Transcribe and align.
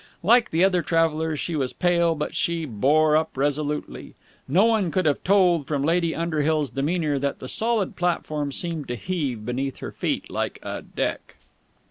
Like 0.23 0.49
the 0.49 0.63
other 0.63 0.81
travellers, 0.81 1.39
she 1.39 1.55
was 1.55 1.73
pale, 1.73 2.15
but 2.15 2.33
she 2.33 2.65
bore 2.65 3.15
up 3.15 3.37
resolutely. 3.37 4.15
No 4.47 4.65
one 4.65 4.89
could 4.89 5.05
have 5.05 5.23
told 5.23 5.67
from 5.67 5.83
Lady 5.83 6.15
Underhill's 6.15 6.71
demeanour 6.71 7.19
that 7.19 7.37
the 7.37 7.47
solid 7.47 7.95
platform 7.95 8.51
seemed 8.51 8.87
to 8.87 8.95
heave 8.95 9.45
beneath 9.45 9.77
her 9.77 9.91
feet 9.91 10.27
like 10.31 10.57
a 10.63 10.81
deck. 10.81 11.35